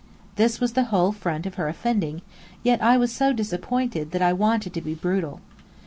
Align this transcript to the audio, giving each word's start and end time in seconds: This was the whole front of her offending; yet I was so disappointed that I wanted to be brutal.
This 0.35 0.59
was 0.59 0.73
the 0.73 0.85
whole 0.85 1.11
front 1.11 1.45
of 1.45 1.53
her 1.61 1.67
offending; 1.67 2.23
yet 2.63 2.81
I 2.81 2.97
was 2.97 3.11
so 3.11 3.31
disappointed 3.33 4.09
that 4.13 4.21
I 4.23 4.33
wanted 4.33 4.73
to 4.73 4.81
be 4.81 4.95
brutal. 4.95 5.41